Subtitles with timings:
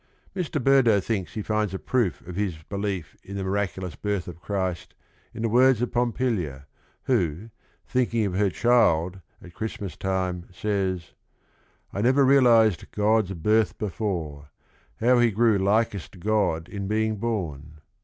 [0.35, 0.59] Mr.
[0.59, 4.41] Berdoe thinks he finds a proof of his be lief in the miraculous birth of
[4.41, 4.95] Christ
[5.31, 6.65] in the words of Pompilia,
[7.03, 7.51] who,
[7.87, 11.13] thinking of her child at Christ mas time, says:"
[11.93, 14.49] I never realized God's birth before—
[15.01, 17.81] How he grew likest God in being born.